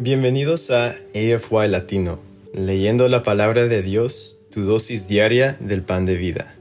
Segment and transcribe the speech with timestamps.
[0.00, 2.20] Bienvenidos a AFY Latino,
[2.54, 6.54] leyendo la palabra de Dios, tu dosis diaria del pan de vida.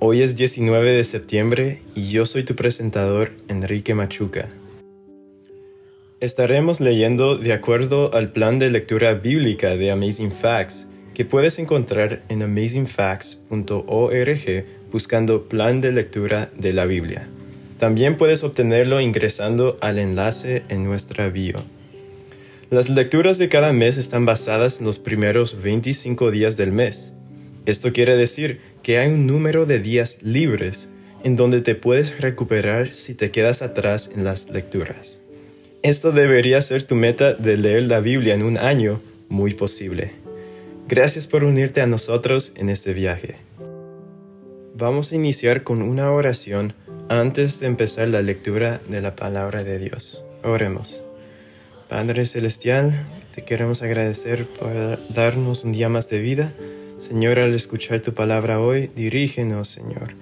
[0.00, 4.48] Hoy es 19 de septiembre y yo soy tu presentador Enrique Machuca.
[6.18, 12.24] Estaremos leyendo de acuerdo al plan de lectura bíblica de Amazing Facts que puedes encontrar
[12.28, 17.28] en amazingfacts.org buscando plan de lectura de la Biblia.
[17.82, 21.64] También puedes obtenerlo ingresando al enlace en nuestra bio.
[22.70, 27.12] Las lecturas de cada mes están basadas en los primeros 25 días del mes.
[27.66, 30.90] Esto quiere decir que hay un número de días libres
[31.24, 35.18] en donde te puedes recuperar si te quedas atrás en las lecturas.
[35.82, 40.12] Esto debería ser tu meta de leer la Biblia en un año, muy posible.
[40.86, 43.38] Gracias por unirte a nosotros en este viaje.
[44.76, 46.74] Vamos a iniciar con una oración
[47.08, 50.22] antes de empezar la lectura de la palabra de Dios.
[50.42, 51.02] Oremos.
[51.88, 56.52] Padre Celestial, te queremos agradecer por darnos un día más de vida.
[56.98, 60.14] Señor, al escuchar tu palabra hoy, dirígenos, Señor,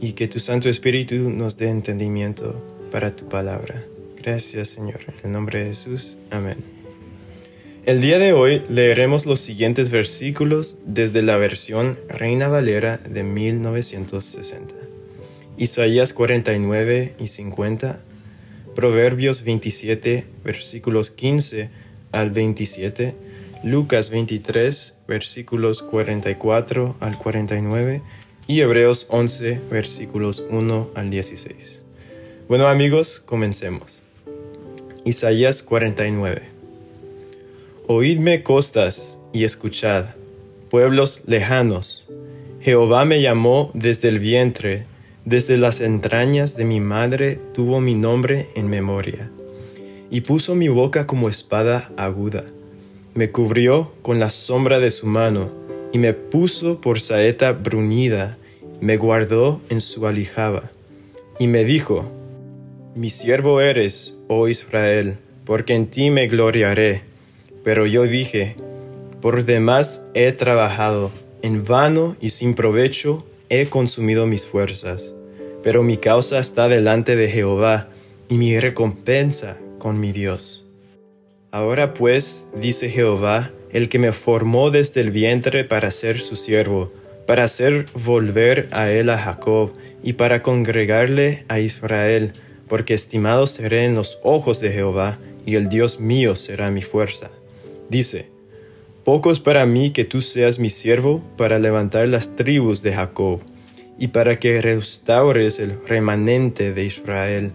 [0.00, 3.84] y que tu Santo Espíritu nos dé entendimiento para tu palabra.
[4.16, 5.00] Gracias, Señor.
[5.08, 6.16] En el nombre de Jesús.
[6.30, 6.56] Amén.
[7.86, 14.74] El día de hoy leeremos los siguientes versículos desde la versión Reina Valera de 1960.
[15.56, 18.00] Isaías 49 y 50
[18.74, 21.70] Proverbios 27, versículos 15
[22.10, 23.14] al 27,
[23.62, 28.02] Lucas 23, versículos 44 al 49
[28.48, 31.82] y Hebreos 11, versículos 1 al 16.
[32.48, 34.02] Bueno amigos, comencemos.
[35.04, 36.42] Isaías 49.
[37.86, 40.16] Oídme costas y escuchad,
[40.68, 42.08] pueblos lejanos.
[42.60, 44.86] Jehová me llamó desde el vientre
[45.24, 49.30] desde las entrañas de mi madre tuvo mi nombre en memoria,
[50.10, 52.44] y puso mi boca como espada aguda.
[53.14, 55.50] Me cubrió con la sombra de su mano,
[55.92, 58.36] y me puso por saeta bruñida,
[58.80, 60.70] me guardó en su alijaba.
[61.38, 62.10] Y me dijo,
[62.94, 67.02] Mi siervo eres, oh Israel, porque en ti me gloriaré.
[67.62, 68.56] Pero yo dije,
[69.22, 71.10] Por demás he trabajado,
[71.40, 75.14] en vano y sin provecho he consumido mis fuerzas,
[75.62, 77.88] pero mi causa está delante de Jehová
[78.28, 80.64] y mi recompensa con mi Dios.
[81.50, 86.92] Ahora pues, dice Jehová, el que me formó desde el vientre para ser su siervo,
[87.26, 89.72] para hacer volver a él a Jacob
[90.02, 92.32] y para congregarle a Israel,
[92.68, 97.30] porque estimado seré en los ojos de Jehová, y el Dios mío será mi fuerza.
[97.88, 98.30] Dice,
[99.04, 103.40] poco es para mí que tú seas mi siervo para levantar las tribus de Jacob
[103.98, 107.52] y para que restaures el remanente de Israel.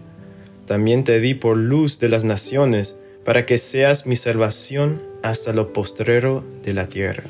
[0.66, 5.72] También te di por luz de las naciones, para que seas mi salvación hasta lo
[5.72, 7.24] postrero de la tierra.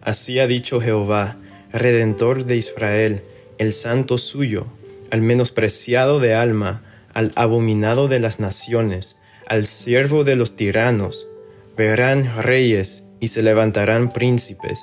[0.00, 1.36] Así ha dicho Jehová,
[1.72, 3.22] Redentor de Israel,
[3.58, 4.66] el santo suyo,
[5.10, 6.82] al menospreciado de alma,
[7.12, 9.16] al abominado de las naciones,
[9.46, 11.28] al siervo de los tiranos,
[11.76, 14.78] verán reyes y se levantarán príncipes,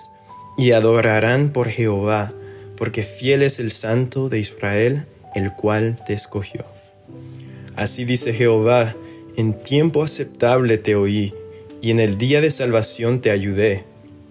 [0.57, 2.33] y adorarán por Jehová,
[2.77, 5.05] porque fiel es el Santo de Israel,
[5.35, 6.65] el cual te escogió.
[7.75, 8.95] Así dice Jehová,
[9.35, 11.33] en tiempo aceptable te oí,
[11.81, 13.83] y en el día de salvación te ayudé,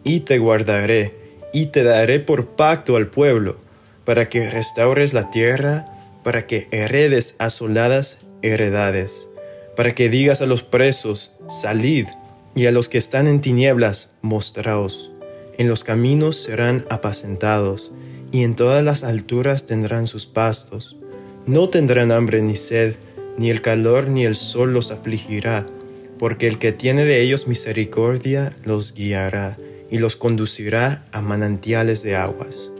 [0.04, 1.14] y te guardaré,
[1.52, 3.56] y te daré por pacto al pueblo,
[4.04, 5.86] para que restaures la tierra,
[6.22, 9.28] para que heredes asoladas heredades,
[9.76, 12.06] para que digas a los presos, salid,
[12.54, 15.10] y a los que están en tinieblas, mostraos.
[15.58, 17.92] En los caminos serán apacentados,
[18.30, 20.96] y en todas las alturas tendrán sus pastos.
[21.46, 22.96] No tendrán hambre ni sed,
[23.36, 25.66] ni el calor ni el sol los afligirá,
[26.18, 29.58] porque el que tiene de ellos misericordia los guiará
[29.91, 32.70] y los conducirá a manantiales de aguas.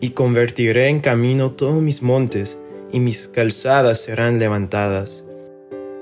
[0.00, 2.58] Y convertiré en camino todos mis montes,
[2.92, 5.24] y mis calzadas serán levantadas.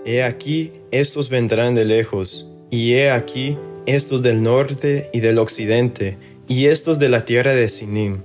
[0.04, 6.16] He aquí, estos vendrán de lejos, y he aquí estos del norte y del occidente,
[6.48, 8.22] y estos de la tierra de Sinim.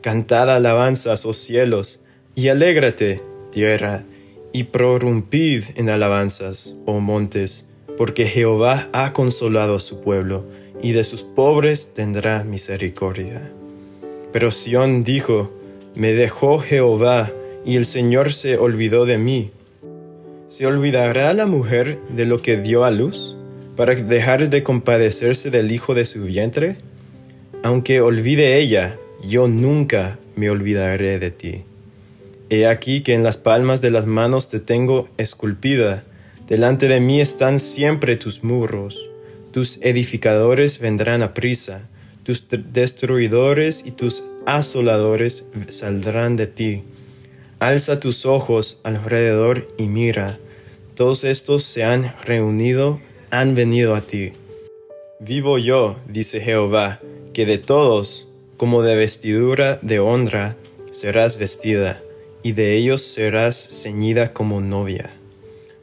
[0.00, 2.00] Cantad alabanzas, oh cielos,
[2.34, 3.20] y alégrate,
[3.50, 4.04] tierra,
[4.52, 10.44] y prorrumpid en alabanzas, oh montes, porque Jehová ha consolado a su pueblo,
[10.82, 13.50] y de sus pobres tendrá misericordia.
[14.32, 15.52] Pero Sión dijo,
[15.94, 17.32] Me dejó Jehová,
[17.64, 19.52] y el Señor se olvidó de mí.
[20.48, 23.36] ¿Se olvidará la mujer de lo que dio a luz?
[23.76, 26.76] Para dejar de compadecerse del hijo de su vientre?
[27.62, 28.96] Aunque olvide ella,
[29.28, 31.62] yo nunca me olvidaré de ti.
[32.50, 36.04] He aquí que en las palmas de las manos te tengo esculpida,
[36.52, 39.08] Delante de mí están siempre tus muros,
[39.52, 41.88] tus edificadores vendrán a prisa,
[42.24, 46.82] tus destruidores y tus asoladores saldrán de ti.
[47.58, 50.38] Alza tus ojos alrededor y mira,
[50.94, 53.00] todos estos se han reunido,
[53.32, 54.34] han venido a ti.
[55.18, 57.00] Vivo yo, dice Jehová,
[57.32, 60.54] que de todos, como de vestidura de honra,
[60.90, 62.02] serás vestida,
[62.42, 65.12] y de ellos serás ceñida como novia.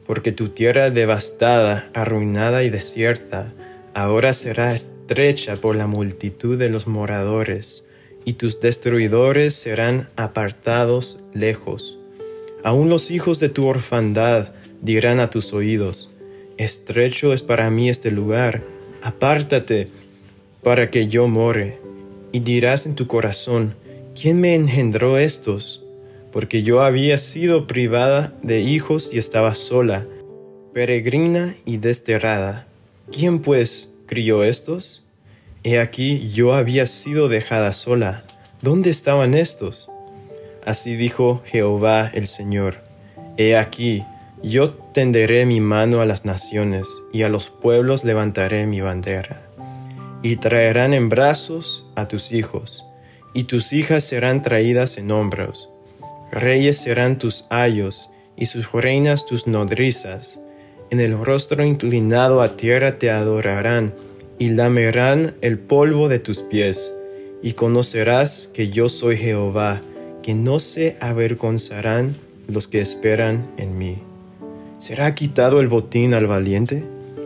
[0.06, 3.52] Porque tu tierra devastada, arruinada y desierta,
[3.94, 7.84] ahora será estrecha por la multitud de los moradores,
[8.24, 11.98] y tus destruidores serán apartados lejos.
[12.62, 14.50] Aun los hijos de tu orfandad
[14.82, 16.09] dirán a tus oídos,
[16.60, 18.62] Estrecho es para mí este lugar,
[19.00, 19.88] apártate
[20.62, 21.78] para que yo more.
[22.32, 23.74] Y dirás en tu corazón,
[24.14, 25.82] ¿quién me engendró estos?
[26.30, 30.06] Porque yo había sido privada de hijos y estaba sola,
[30.74, 32.66] peregrina y desterrada.
[33.10, 35.02] ¿Quién pues crió estos?
[35.64, 38.24] He aquí yo había sido dejada sola.
[38.60, 39.88] ¿Dónde estaban estos?
[40.66, 42.82] Así dijo Jehová el Señor.
[43.38, 44.04] He aquí,
[44.42, 49.42] yo tenderé mi mano a las naciones, y a los pueblos levantaré mi bandera.
[50.22, 52.84] Y traerán en brazos a tus hijos,
[53.34, 55.68] y tus hijas serán traídas en hombros.
[56.32, 60.40] Reyes serán tus ayos, y sus reinas tus nodrizas.
[60.90, 63.94] En el rostro inclinado a tierra te adorarán,
[64.38, 66.94] y lamerán el polvo de tus pies.
[67.42, 69.82] Y conocerás que yo soy Jehová,
[70.22, 72.16] que no se avergonzarán
[72.48, 74.09] los que esperan en mí.
[74.80, 76.84] ¿Será quitado el botín al valiente?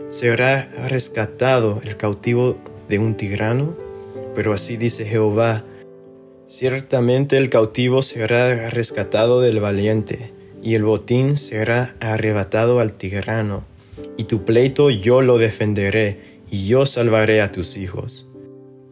[0.09, 2.57] ¿Será rescatado el cautivo
[2.89, 3.77] de un tirano?
[4.35, 5.63] Pero así dice Jehová,
[6.47, 13.63] ciertamente el cautivo será rescatado del valiente, y el botín será arrebatado al tirano,
[14.17, 18.27] y tu pleito yo lo defenderé, y yo salvaré a tus hijos.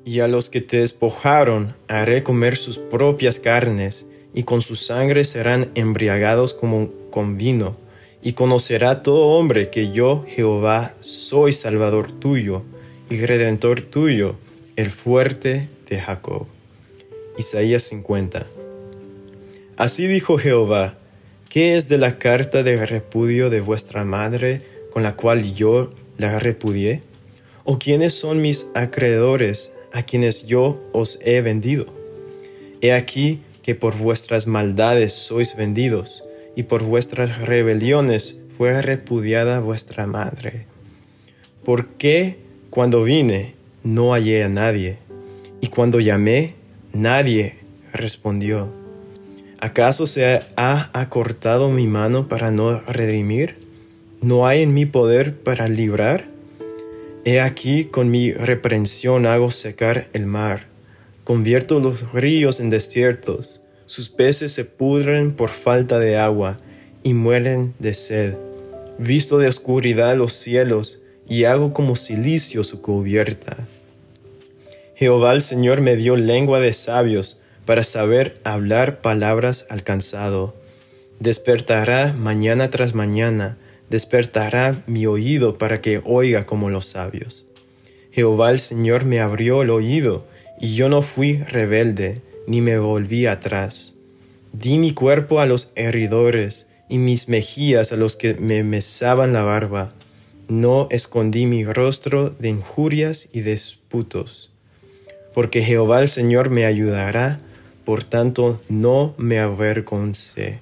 [0.06, 5.26] Y a los que te despojaron haré comer sus propias carnes, y con su sangre
[5.26, 7.83] serán embriagados como con vino
[8.24, 12.64] y conocerá todo hombre que yo, Jehová, soy Salvador tuyo
[13.10, 14.36] y Redentor tuyo,
[14.78, 16.48] el fuerte de Jacob.
[17.38, 18.46] Isaías 50.
[19.76, 20.96] Así dijo Jehová,
[21.50, 24.62] ¿qué es de la carta de repudio de vuestra madre
[24.92, 27.02] con la cual yo la repudié?
[27.66, 31.88] ¿O quiénes son mis acreedores a quienes yo os he vendido?
[32.82, 36.23] He aquí que por vuestras maldades sois vendidos
[36.56, 40.66] y por vuestras rebeliones fue repudiada vuestra madre.
[41.64, 42.38] ¿Por qué
[42.70, 44.98] cuando vine no hallé a nadie?
[45.62, 46.56] Y cuando llamé,
[46.94, 47.56] nadie
[47.94, 48.70] respondió.
[49.60, 53.58] ¿Acaso se ha acortado mi mano para no redimir?
[54.22, 56.26] ¿No hay en mi poder para librar?
[57.26, 60.68] He aquí con mi reprensión hago secar el mar,
[61.24, 66.60] convierto los ríos en desiertos sus peces se pudren por falta de agua
[67.04, 68.36] y mueren de sed.
[68.98, 73.58] Visto de oscuridad los cielos y hago como silicio su cubierta.
[74.96, 80.54] Jehová el Señor me dio lengua de sabios para saber hablar palabras alcanzado.
[81.20, 83.58] Despertará mañana tras mañana,
[83.90, 87.46] despertará mi oído para que oiga como los sabios.
[88.12, 90.26] Jehová el Señor me abrió el oído,
[90.60, 93.96] y yo no fui rebelde ni me volví atrás.
[94.52, 99.44] Di mi cuerpo a los heridores y mis mejillas a los que me mesaban la
[99.44, 99.94] barba.
[100.48, 104.52] No escondí mi rostro de injurias y disputos.
[105.34, 107.40] Porque Jehová el Señor me ayudará,
[107.86, 110.60] por tanto no me avergoncé.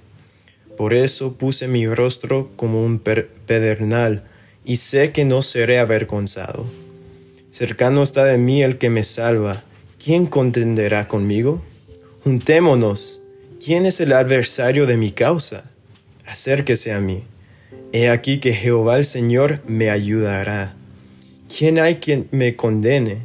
[0.78, 4.24] Por eso puse mi rostro como un pedernal,
[4.64, 6.66] y sé que no seré avergonzado.
[7.50, 9.64] Cercano está de mí el que me salva.
[10.02, 11.62] ¿Quién contenderá conmigo?
[12.24, 13.20] Juntémonos.
[13.66, 15.72] ¿Quién es el adversario de mi causa?
[16.24, 17.24] Acérquese a mí.
[17.94, 20.76] He aquí que Jehová el Señor me ayudará.
[21.50, 23.24] ¿Quién hay quien me condene?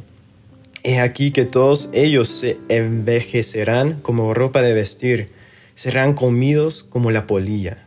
[0.81, 5.29] He aquí que todos ellos se envejecerán como ropa de vestir,
[5.75, 7.85] serán comidos como la polilla.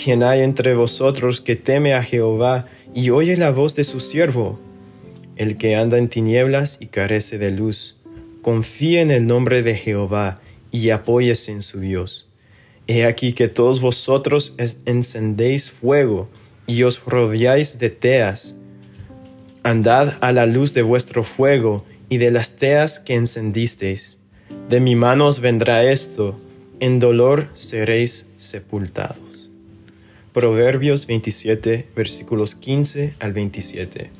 [0.00, 4.60] ¿Quién hay entre vosotros que teme a Jehová y oye la voz de su siervo?
[5.34, 7.99] El que anda en tinieblas y carece de luz
[8.42, 12.28] confía en el nombre de Jehová y apóyese en su Dios.
[12.86, 14.54] He aquí que todos vosotros
[14.84, 16.28] encendéis fuego
[16.66, 18.56] y os rodeáis de teas.
[19.62, 24.18] Andad a la luz de vuestro fuego y de las teas que encendisteis.
[24.68, 26.40] De mi mano os vendrá esto,
[26.80, 29.50] en dolor seréis sepultados.
[30.32, 34.10] Proverbios 27, versículos 15 al 27.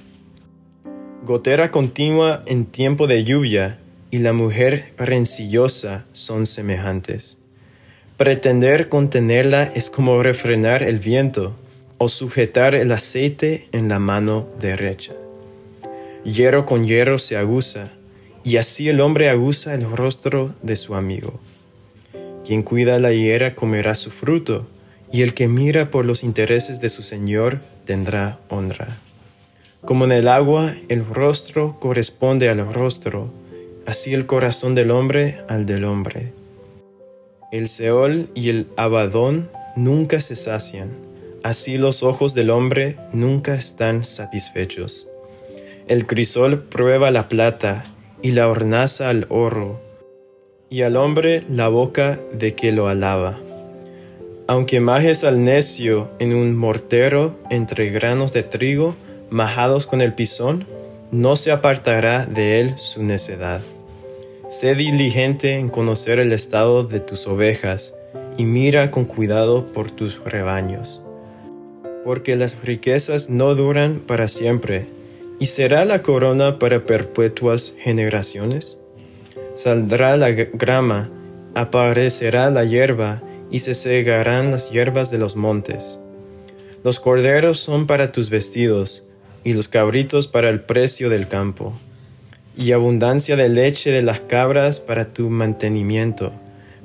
[1.25, 3.79] Gotera continua en tiempo de lluvia
[4.11, 7.37] y la mujer rencillosa son semejantes.
[8.17, 11.57] Pretender contenerla es como refrenar el viento
[11.99, 15.12] o sujetar el aceite en la mano derecha.
[16.25, 17.90] Hierro con hierro se aguza,
[18.43, 21.40] y así el hombre aguza el rostro de su amigo.
[22.45, 24.67] Quien cuida la higuera comerá su fruto,
[25.12, 28.99] y el que mira por los intereses de su Señor tendrá honra.
[29.85, 33.33] Como en el agua el rostro corresponde al rostro,
[33.90, 36.32] así el corazón del hombre al del hombre.
[37.50, 40.90] El Seol y el Abadón nunca se sacian,
[41.42, 45.09] así los ojos del hombre nunca están satisfechos.
[45.88, 47.82] El crisol prueba la plata
[48.23, 49.80] y la hornaza al oro,
[50.68, 53.40] y al hombre la boca de que lo alaba.
[54.47, 58.94] Aunque majes al necio en un mortero entre granos de trigo
[59.30, 60.64] majados con el pisón,
[61.11, 63.61] no se apartará de él su necedad.
[64.50, 67.95] Sé diligente en conocer el estado de tus ovejas
[68.37, 71.00] y mira con cuidado por tus rebaños.
[72.04, 74.88] Porque las riquezas no duran para siempre,
[75.38, 78.76] y será la corona para perpetuas generaciones.
[79.54, 81.12] Saldrá la grama,
[81.54, 86.00] aparecerá la hierba, y se segarán las hierbas de los montes.
[86.83, 89.07] Los corderos son para tus vestidos,
[89.45, 91.73] y los cabritos para el precio del campo,
[92.57, 96.33] y abundancia de leche de las cabras para tu mantenimiento,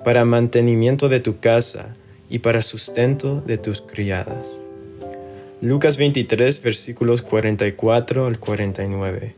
[0.03, 1.95] para mantenimiento de tu casa,
[2.27, 4.59] y para sustento de tus criadas.
[5.61, 9.35] Lucas 23 versículos 44 al 49.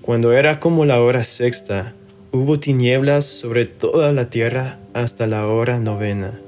[0.00, 1.94] Cuando era como la hora sexta,
[2.34, 6.40] Hubo tinieblas sobre toda la tierra hasta la hora novena,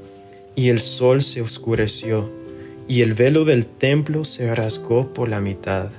[0.56, 2.30] y el sol se oscureció,
[2.88, 5.90] y el velo del templo se rasgó por la mitad.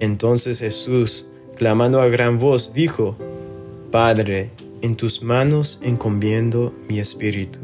[0.00, 1.28] Entonces Jesús,
[1.62, 3.16] clamando a gran voz, dijo,
[3.92, 4.50] Padre,
[4.80, 7.60] en tus manos encomiendo mi espíritu.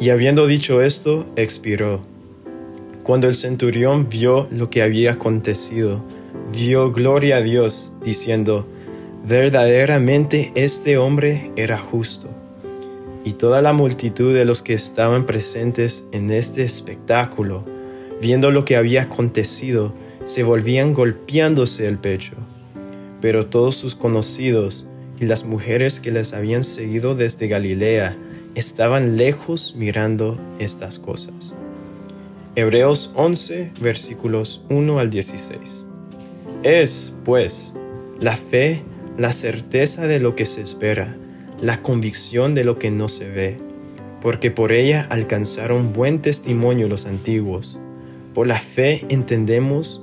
[0.00, 2.00] Y habiendo dicho esto, expiró.
[3.02, 6.02] Cuando el centurión vio lo que había acontecido,
[6.54, 8.66] dio gloria a Dios, diciendo,
[9.28, 12.30] Verdaderamente este hombre era justo.
[13.26, 17.62] Y toda la multitud de los que estaban presentes en este espectáculo,
[18.22, 19.92] viendo lo que había acontecido,
[20.24, 22.36] se volvían golpeándose el pecho.
[23.22, 24.84] Pero todos sus conocidos
[25.18, 28.14] y las mujeres que les habían seguido desde Galilea
[28.54, 31.54] estaban lejos mirando estas cosas.
[32.54, 35.86] Hebreos 11 versículos 1 al 16.
[36.62, 37.72] Es, pues,
[38.20, 38.82] la fe
[39.16, 41.16] la certeza de lo que se espera,
[41.60, 43.58] la convicción de lo que no se ve,
[44.20, 47.78] porque por ella alcanzaron buen testimonio los antiguos.
[48.34, 50.02] Por la fe entendemos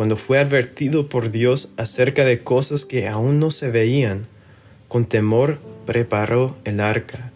[0.00, 4.28] cuando fue advertido por Dios acerca de cosas que aún no se veían,
[4.88, 7.32] con temor preparó el arca,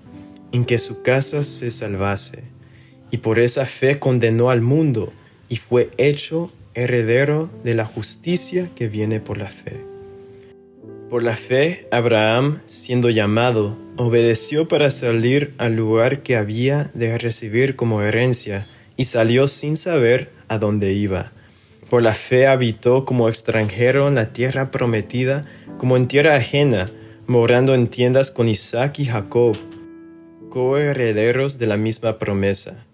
[0.50, 2.44] en que su casa se salvase,
[3.10, 5.12] y por esa fe condenó al mundo,
[5.50, 9.84] y fue hecho heredero de la justicia que viene por la fe.
[11.10, 17.76] Por la fe, Abraham, siendo llamado, obedeció para salir al lugar que había de recibir
[17.76, 18.66] como herencia,
[18.96, 21.34] y salió sin saber a dónde iba.
[21.88, 25.42] Por la fe habitó como extranjero en la tierra prometida,
[25.78, 26.90] como en tierra ajena,
[27.26, 29.56] morando en tiendas con Isaac y Jacob,
[30.48, 32.84] coherederos de la misma promesa.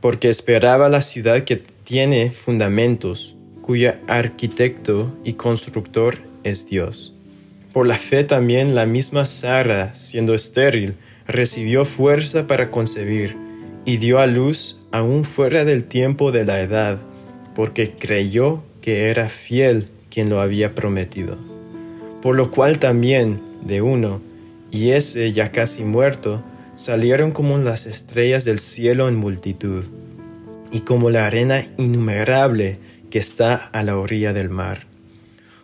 [0.00, 7.14] Porque esperaba la ciudad que tiene fundamentos, cuya arquitecto y constructor es Dios.
[7.72, 10.94] Por la fe también la misma Sara, siendo estéril,
[11.26, 13.36] recibió fuerza para concebir
[13.84, 17.00] y dio a luz aún fuera del tiempo de la edad,
[17.54, 21.38] porque creyó que era fiel quien lo había prometido.
[22.22, 24.20] Por lo cual también, de uno,
[24.70, 26.42] y ese ya casi muerto,
[26.76, 29.84] salieron como las estrellas del cielo en multitud,
[30.72, 32.78] y como la arena innumerable
[33.10, 34.86] que está a la orilla del mar.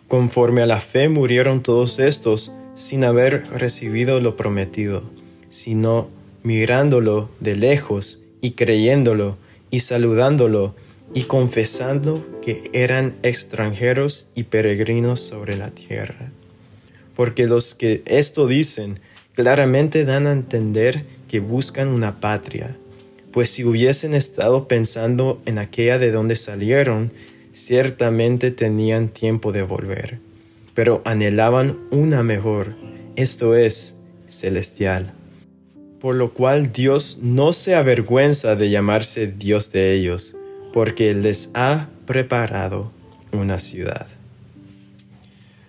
[0.07, 5.09] Conforme a la fe murieron todos estos sin haber recibido lo prometido,
[5.49, 6.09] sino
[6.43, 9.37] mirándolo de lejos y creyéndolo
[9.71, 10.75] y saludándolo
[11.13, 16.31] y confesando que eran extranjeros y peregrinos sobre la tierra.
[17.15, 18.99] Porque los que esto dicen
[19.33, 22.75] claramente dan a entender que buscan una patria,
[23.31, 27.11] pues si hubiesen estado pensando en aquella de donde salieron,
[27.53, 30.19] ciertamente tenían tiempo de volver,
[30.73, 32.75] pero anhelaban una mejor,
[33.15, 33.95] esto es,
[34.27, 35.13] celestial.
[35.99, 40.36] Por lo cual Dios no se avergüenza de llamarse Dios de ellos,
[40.77, 42.91] porque les ha preparado
[43.31, 44.05] una ciudad.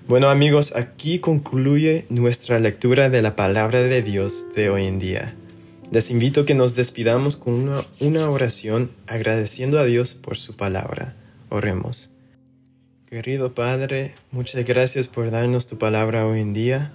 [0.06, 5.34] Bueno amigos, aquí concluye nuestra lectura de la palabra de Dios de hoy en día.
[5.90, 11.16] Les invito que nos despidamos con una, una oración agradeciendo a Dios por su palabra.
[11.48, 12.10] Oremos.
[13.08, 16.92] Querido Padre, muchas gracias por darnos tu palabra hoy en día.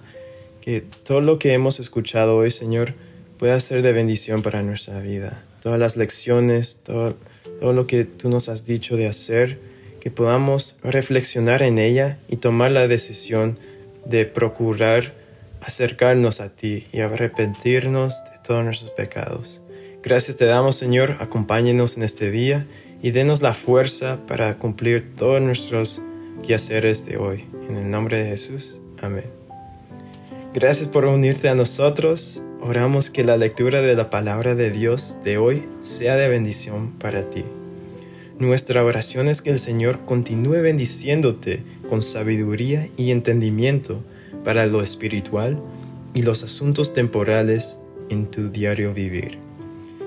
[0.60, 2.94] Que todo lo que hemos escuchado hoy, Señor,
[3.40, 5.42] pueda ser de bendición para nuestra vida.
[5.60, 7.16] Todas las lecciones, todo,
[7.60, 9.58] todo lo que tú nos has dicho de hacer,
[10.00, 13.58] que podamos reflexionar en ella y tomar la decisión
[14.04, 15.14] de procurar
[15.60, 19.62] acercarnos a ti y arrepentirnos de todos nuestros pecados.
[20.02, 22.66] Gracias te damos, Señor, acompáñenos en este día
[23.02, 26.02] y denos la fuerza para cumplir todos nuestros
[26.46, 27.46] quehaceres de hoy.
[27.68, 28.78] En el nombre de Jesús.
[29.00, 29.24] Amén.
[30.52, 32.42] Gracias por unirte a nosotros.
[32.66, 37.28] Oramos que la lectura de la palabra de Dios de hoy sea de bendición para
[37.28, 37.44] ti.
[38.38, 44.02] Nuestra oración es que el Señor continúe bendiciéndote con sabiduría y entendimiento
[44.44, 45.62] para lo espiritual
[46.14, 49.36] y los asuntos temporales en tu diario vivir.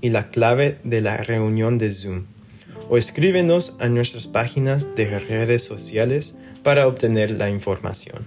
[0.00, 2.24] y la clave de la reunión de Zoom.
[2.88, 8.24] O escríbenos a nuestras páginas de redes sociales para obtener la información.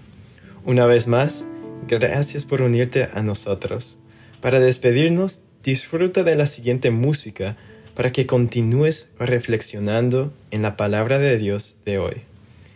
[0.65, 1.45] Una vez más,
[1.87, 3.97] gracias por unirte a nosotros.
[4.41, 7.57] Para despedirnos, disfruta de la siguiente música
[7.95, 12.21] para que continúes reflexionando en la palabra de Dios de hoy.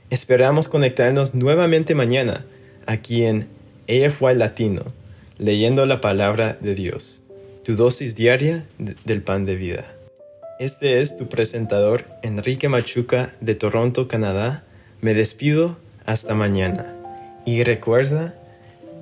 [0.09, 2.45] Esperamos conectarnos nuevamente mañana
[2.85, 3.47] aquí en
[3.89, 4.93] AFY Latino,
[5.37, 7.21] leyendo la palabra de Dios,
[7.67, 9.93] tu dosis diaria del pan de vida.
[10.57, 14.63] Este es tu presentador Enrique Machuca de Toronto, Canadá.
[15.01, 16.95] Me despido hasta mañana.
[17.45, 18.33] Y recuerda,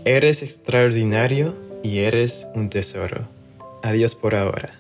[0.04, 3.28] eres extraordinario y eres un tesoro.
[3.84, 4.74] Adiós por ahora.